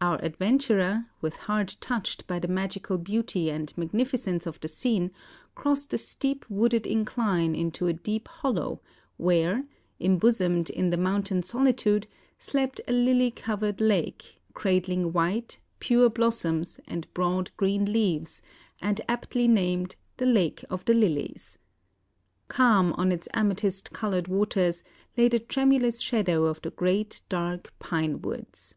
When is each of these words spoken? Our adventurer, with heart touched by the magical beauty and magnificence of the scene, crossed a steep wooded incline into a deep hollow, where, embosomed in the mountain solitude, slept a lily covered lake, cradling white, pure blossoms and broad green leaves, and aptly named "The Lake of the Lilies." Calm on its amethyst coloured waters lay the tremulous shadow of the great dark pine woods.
Our 0.00 0.22
adventurer, 0.24 1.06
with 1.20 1.34
heart 1.34 1.74
touched 1.80 2.24
by 2.28 2.38
the 2.38 2.46
magical 2.46 2.98
beauty 2.98 3.50
and 3.50 3.76
magnificence 3.76 4.46
of 4.46 4.60
the 4.60 4.68
scene, 4.68 5.10
crossed 5.56 5.92
a 5.92 5.98
steep 5.98 6.46
wooded 6.48 6.86
incline 6.86 7.56
into 7.56 7.88
a 7.88 7.92
deep 7.92 8.28
hollow, 8.28 8.80
where, 9.16 9.64
embosomed 9.98 10.70
in 10.70 10.90
the 10.90 10.96
mountain 10.96 11.42
solitude, 11.42 12.06
slept 12.38 12.80
a 12.86 12.92
lily 12.92 13.32
covered 13.32 13.80
lake, 13.80 14.40
cradling 14.54 15.12
white, 15.12 15.58
pure 15.80 16.08
blossoms 16.08 16.78
and 16.86 17.12
broad 17.12 17.50
green 17.56 17.92
leaves, 17.92 18.40
and 18.80 19.00
aptly 19.08 19.48
named 19.48 19.96
"The 20.18 20.26
Lake 20.26 20.64
of 20.70 20.84
the 20.84 20.94
Lilies." 20.94 21.58
Calm 22.46 22.92
on 22.92 23.10
its 23.10 23.26
amethyst 23.34 23.92
coloured 23.92 24.28
waters 24.28 24.84
lay 25.16 25.26
the 25.26 25.40
tremulous 25.40 26.00
shadow 26.00 26.44
of 26.44 26.62
the 26.62 26.70
great 26.70 27.22
dark 27.28 27.74
pine 27.80 28.22
woods. 28.22 28.76